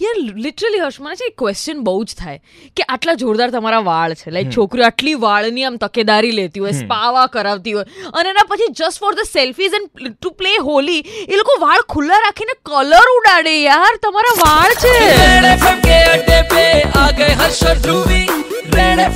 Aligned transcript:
યાર 0.00 0.16
લિટરલી 0.36 0.78
હર્ષ 0.78 1.00
મને 1.00 1.14
છે 1.14 1.26
એક 1.26 1.38
ક્વેશ્ચન 1.38 1.80
બહુ 1.80 2.04
જ 2.04 2.14
થાય. 2.18 2.40
કે 2.76 2.82
આટલા 2.88 3.14
જોરદાર 3.14 3.50
તમારા 3.50 3.78
વાળ 3.78 4.14
છે 4.14 4.30
લાઈક 4.30 4.50
છોકરીઓ 4.50 4.84
આટલી 4.84 5.14
વાળની 5.14 5.64
આમ 5.64 5.76
તકેદારી 5.76 6.30
લેતી 6.30 6.60
હોય 6.60 6.72
સ્પાવા 6.72 7.26
કરાવતી 7.26 7.72
હોય 7.72 7.84
અને 8.14 8.28
એના 8.28 8.46
પછી 8.48 8.72
just 8.72 9.00
for 9.00 9.14
the 9.14 9.18
selfies 9.32 9.72
and 9.74 10.12
to 10.12 10.30
play 10.30 10.56
Holi 10.56 10.98
એ 11.28 11.36
લોકો 11.36 11.60
વાળ 11.60 11.80
ખુલ્લા 11.88 12.18
રાખીને 12.18 12.54
કલર 12.64 13.12
ઉડાડે 13.18 13.62
યાર 13.62 13.94
તમારા 14.02 14.38
વાળ 14.46 14.72
છે. 14.74 14.94
રેણે 15.16 15.56
ફમકે 15.56 16.02
અડ્ડે 16.04 16.42
પે 16.42 16.82
આ 16.82 17.10
ગયે 17.10 17.34
હર્ષ 17.34 17.64
ધ્રુવી. 17.64 18.26
રેણે 18.74 19.08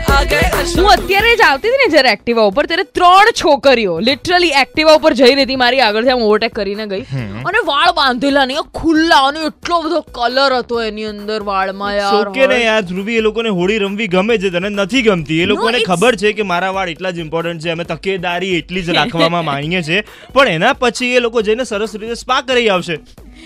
હું 0.00 0.86
અત્યારે 0.88 1.30
જ 1.32 1.44
આવતી 1.44 1.70
હતી 1.70 1.80
ને 1.80 1.88
જ્યારે 1.92 2.10
એક્ટિવા 2.12 2.44
ઉપર 2.50 2.66
ત્યારે 2.66 2.84
ત્રણ 2.90 3.30
છોકરીઓ 3.40 3.94
લિટરલી 4.00 4.52
એક્ટિવા 4.60 4.96
ઉપર 4.98 5.12
જઈ 5.14 5.28
રહી 5.30 5.44
હતી 5.44 5.58
મારી 5.58 5.82
આગળથી 5.82 6.14
આમ 6.14 6.24
ઓવરટેક 6.26 6.54
કરીને 6.54 6.84
ગઈ. 6.86 7.02
અને 7.44 7.60
વાળ 7.66 7.92
બાંધેલા 7.94 8.46
નહીં 8.46 8.68
ખુલ્લા 8.74 9.20
અને 9.28 9.40
એટલો 9.44 9.80
બધો 9.84 10.00
કલર 10.12 10.56
હતો 10.58 10.82
એની 10.82 11.08
અંદર 11.12 11.40
વાળમાં 11.44 11.94
યાર 11.96 12.20
ઓકે 12.24 12.46
ને 12.46 12.60
યાર 12.60 12.82
ધ્રુવી 12.84 13.16
એ 13.16 13.26
લોકોને 13.28 13.50
હોળી 13.52 13.78
રમવી 13.78 14.08
ગમે 14.08 14.38
છે 14.38 14.50
તને 14.50 14.70
નથી 14.70 15.02
ગમતી? 15.02 15.40
એ 15.40 15.46
લોકોને 15.46 15.80
ખબર 15.84 16.14
છે 16.16 16.32
કે 16.34 16.44
મારા 16.44 16.72
વાળ 16.72 16.94
એટલા 16.94 17.12
જ 17.12 17.26
ઇમ્પોર્ટન્ટ 17.26 17.64
છે 17.64 17.72
અમે 17.72 17.84
તકેદારી 17.86 18.54
એટલી 18.58 18.82
જ 18.82 18.94
રાખવામાં 19.00 19.44
માંગીએ 19.44 19.82
છીએ. 19.82 20.04
પણ 20.34 20.54
એના 20.54 20.74
પછી 20.76 21.12
એ 21.14 21.20
લોકો 21.20 21.42
જઈને 21.42 21.64
સરસ 21.66 21.94
રીતે 21.96 22.16
સ્પા 22.16 22.42
કરી 22.44 22.68
આવશે. 22.70 22.96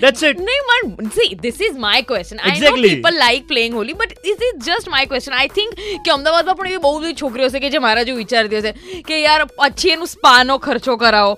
That's 0.02 0.22
it. 0.28 0.40
No, 0.48 0.56
man, 0.70 1.10
see, 1.16 1.28
this 1.44 1.58
is 1.66 1.74
my 1.86 1.98
question. 2.10 2.40
I 2.40 2.60
I 2.60 2.70
know 2.74 2.82
people 2.84 3.16
like 3.22 3.46
playing 3.52 3.74
Holi, 3.78 3.94
but 4.02 4.14
this 4.26 4.44
is 4.48 4.58
just 4.68 4.90
my 4.94 5.02
question. 5.12 5.36
I 5.40 5.46
think 5.58 5.80
કે 6.06 6.14
અમદાવાદમાં 6.16 6.56
પણ 6.60 6.70
એવી 6.72 6.82
બહુ 6.86 6.92
બધી 7.04 7.16
છોકરીઓ 7.22 7.48
છે 7.54 7.62
કે 7.64 7.70
જે 7.74 7.82
મારા 7.86 8.04
જો 8.10 8.14
વિચારતી 8.20 8.60
હશે 8.62 9.02
કે 9.10 9.20
યાર 9.20 9.46
પછી 9.60 9.92
એનું 9.96 10.10
સ્પાનો 10.14 10.58
ખર્ચો 10.66 10.96
કરાવો 11.04 11.32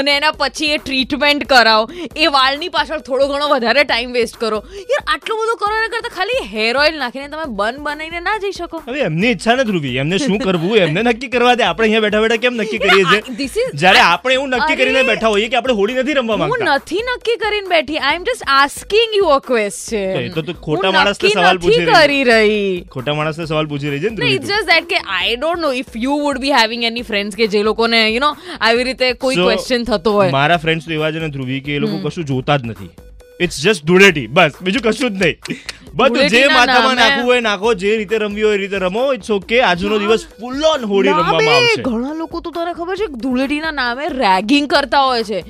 અને 0.00 0.12
એના 0.16 0.32
પછી 0.42 0.70
એ 0.76 0.78
ટ્રીટમેન્ટ 0.86 1.46
કરાવો. 1.52 1.84
એ 2.24 2.30
વાળની 2.36 2.72
પાછળ 2.76 3.04
થોડો 3.08 3.28
ઘણો 3.32 3.50
વધારે 3.54 3.84
ટાઈમ 3.84 4.16
વેસ્ટ 4.18 4.38
કરો. 4.42 4.60
યાર 4.92 5.04
આટલું 5.14 5.42
બધું 5.42 5.60
કરો 5.62 5.72
એના 5.80 5.92
કરતાં 5.96 6.16
ખાલી 6.18 6.42
હેર 6.54 6.74
ઓઇલ 6.84 7.00
નાખીને 7.04 7.28
તમે 7.36 7.46
બન 7.62 7.80
બનાવીને 7.88 8.20
ના 8.28 8.38
જઈ 8.46 8.54
શકો. 8.60 8.82
હવે 8.88 9.06
એમની 9.10 9.32
ઈચ્છા 9.34 9.56
ને 9.60 9.68
ધ્રુવી 9.70 9.96
એમને 10.04 10.22
શું 10.26 10.38
કરવું? 10.46 10.76
એમને 10.86 11.06
નક્કી 11.08 11.32
કરવા 11.36 11.56
દે. 11.62 11.68
આપણે 11.70 11.86
અહીંયા 11.88 12.06
બેઠા 12.06 12.24
બેઠા 12.26 12.42
કેમ 12.46 12.60
નક્કી 12.62 12.82
કરીએ 12.84 13.04
છીએ? 13.38 13.66
જ્યારે 13.84 14.02
આપણે 14.04 14.38
એવું 14.38 14.56
નક્કી 14.58 14.78
કરીને 14.82 15.02
બેઠા 15.12 15.32
હોઈએ 15.36 15.48
કે 15.54 15.60
આપણે 15.62 15.78
હોળી 15.80 16.00
નથી 16.02 16.18
રમવા 16.20 16.50
હું 16.54 16.66
નથી 16.76 17.02
નક્કી 17.10 17.38
કરીને 17.44 17.68
બેઠી. 17.74 18.01
I 18.02 18.16
am 18.18 18.24
just 18.26 18.44
asking 18.52 19.12
you 19.16 19.26
a 19.32 19.34
question 19.48 20.32
તો 20.36 20.42
તો 20.46 20.54
ખોટા 20.64 20.90
માણસને 20.94 21.28
સવાલ 21.34 21.60
પૂછી 21.64 21.82
રહી 21.82 21.98
કરી 21.98 22.24
રહી 22.28 22.64
ખોટા 22.94 23.14
માણસને 23.18 23.46
સવાલ 23.50 23.68
પૂછી 23.72 23.92
રહી 23.92 24.02
છે 24.04 24.10
ને 24.14 24.30
ઇટ્સ 24.36 24.50
જસ્ટ 24.50 24.70
that 24.70 24.88
કે 24.92 24.98
I 25.18 25.36
don't 25.36 25.62
know 25.66 25.70
if 25.82 25.94
you 26.06 26.16
would 26.24 26.40
be 26.44 26.54
having 26.56 26.88
any 26.90 27.06
friends 27.10 27.38
કે 27.40 27.48
જે 27.52 27.62
લોકોને 27.68 28.00
યુ 28.00 28.24
નો 28.24 28.30
આવી 28.60 28.88
રીતે 28.90 29.06
કોઈ 29.26 29.38
ક્વેશ્ચન 29.40 29.86
થતો 29.90 30.16
હોય। 30.18 30.34
મારા 30.38 30.58
ફ્રેન્ડ્સ 30.64 30.90
તો 30.90 30.96
એવા 30.98 31.12
છે 31.16 31.24
ને 31.24 31.30
ધ્રુવી 31.36 31.60
કે 31.68 31.78
એ 31.78 31.82
લોકો 31.86 32.02
કશું 32.08 32.28
જોતા 32.32 32.58
જ 32.58 32.72
નથી. 32.72 32.90
ઇટ્સ 33.44 33.62
જસ્ટ 33.62 33.86
ધૂળેટી 33.90 34.26
બસ 34.38 34.58
બીજું 34.66 34.82
કશું 34.86 35.10
જ 35.10 35.22
નહીં. 35.22 35.36
બધું 35.94 36.28
જે 36.32 36.42
માથામાં 36.48 36.96
નાખવું 37.02 37.26
હોય 37.30 37.40
નાખો 37.46 37.74
જે 37.82 37.96
રીતે 38.00 38.16
રમવી 38.18 38.46
હોય 38.48 38.56
એ 38.58 38.62
રીતે 38.64 38.78
રમો 38.86 39.04
ઇટ્સ 39.18 39.30
ઓકે 39.36 39.56
આજનો 39.68 39.98
દિવસ 40.04 40.26
ફૂલ 40.40 40.64
ઓન 40.72 40.88
હોળી 40.94 41.14
રમવામાં 41.18 41.54
આવશે. 41.56 41.82
ઘણા 41.88 42.14
લોકો 42.22 42.40
તો 42.40 42.50
તને 42.58 42.72
ખબર 42.80 42.96
છે 43.02 43.08
ધૂળેટીના 43.26 43.74
નામે 43.78 44.04
રેગિંગ 44.16 44.68
કરતા 44.74 45.04
હોય 45.10 45.24
છે. 45.30 45.40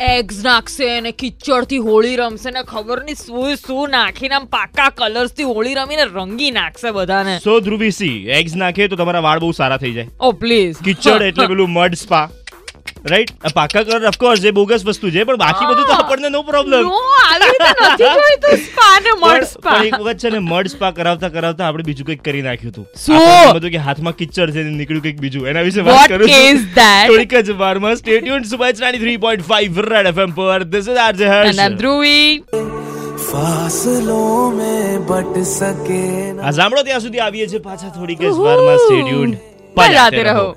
એગ્સ 0.00 0.38
નાખશે 0.44 0.86
અને 0.88 1.12
કિચડથી 1.12 1.78
હોળી 1.78 2.16
રમશે 2.16 2.50
ને 2.50 2.62
ખબર 2.64 3.02
નહીં 3.04 3.16
શું 3.16 3.56
શું 3.56 3.90
નાખીને 3.90 4.34
આમ 4.34 4.46
પાકા 4.48 4.90
કલર્સથી 4.92 5.48
હોળી 5.50 5.74
રમીને 5.74 6.04
રંગી 6.06 6.50
નાખશે 6.52 6.92
બધાને. 6.92 7.34
સો 7.40 7.60
ધ્રુવીસી 7.60 8.14
એગ્સ 8.32 8.54
નાખે 8.56 8.88
તો 8.88 8.96
તમારા 8.96 9.22
વાળ 9.22 9.40
બહુ 9.40 9.52
સારા 9.52 9.78
થઈ 9.78 9.94
જાય. 9.94 10.08
ઓ 10.20 10.32
પ્લીઝ 10.34 10.82
કિચડ 10.84 11.22
એટલે 11.22 11.48
પેલું 11.52 11.70
મડ 11.70 11.94
સ્પા 11.96 12.28
રાઈટ 13.06 13.32
પાકા 13.54 13.84
કલર 13.84 14.08
ઓફકોર્સ 14.08 14.40
જે 14.40 14.52
બોગસ 14.52 14.84
વસ્તુ 14.84 15.10
છે 15.10 15.24
પણ 15.24 15.38
બાકી 15.38 15.66
બધું 15.66 15.86
તો 15.86 15.94
આપણને 15.96 16.30
નો 16.30 16.42
પ્રોબ્લેમ 16.44 16.82
નો 16.84 16.98
આવી 17.20 17.58
નથી 17.60 17.96
જોઈતું 18.02 18.66
પણ 19.72 19.86
એક 19.90 19.98
વખત 20.00 20.18
છે 20.24 20.32
ને 20.34 20.40
મડ 20.42 20.72
સ્પા 20.74 20.92
કરાવતા 20.98 21.30
કરાવતા 21.36 21.66
આપણે 21.68 21.84
બીજું 21.90 22.06
કંઈક 22.10 22.22
કરી 22.28 22.44
નાખ્યું 22.48 22.72
હતું. 22.72 22.86
શું? 23.04 23.54
બધું 23.58 23.70
કે 23.76 23.82
હાથમાં 23.88 24.16
કિચડ 24.20 24.54
છે 24.56 24.62
ને 24.68 24.74
નીકળ્યું 24.80 25.04
કંઈક 25.06 25.20
બીજું. 25.24 25.48
એના 25.52 25.64
વિશે 25.68 25.86
વાત 25.88 26.14
કરું 26.14 26.28
છું. 26.28 26.62
થોડીક 27.08 27.34
જ 27.50 27.58
વારમાં 27.62 27.96
stay 28.02 28.20
tune 28.20 28.48
Subhash 28.52 28.82
93.5 28.82 29.82
Red 29.90 30.06
FM 30.12 30.30
પર. 30.40 30.60
ધીસ 30.74 30.88
ઇઝ 30.94 31.02
આરજે 31.06 31.26
હર્ષ 31.34 31.58
અને 31.66 31.76
ધ્રુવી 31.82 32.28
ફાસલો 33.28 34.22
મેં 34.56 35.06
બટ 35.10 35.46
સકે 35.50 36.02
આ 36.40 36.50
સાંભળો 36.58 36.82
ત્યાં 36.88 37.04
સુધી 37.06 37.22
આવીએ 37.28 37.46
છે 37.54 37.58
પાછા 37.68 37.92
થોડીક 37.96 38.20
જ 38.20 38.34
વારમાં. 38.40 38.78
સ્ટે 38.84 38.98
ટ્યુન 39.06 39.30
પર 39.76 40.22
રહો. 40.30 40.48